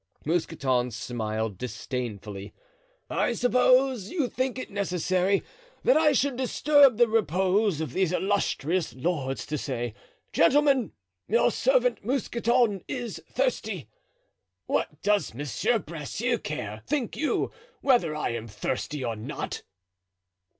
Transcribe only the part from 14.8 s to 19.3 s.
does Monsieur Bracieux care, think you, whether I am thirsty or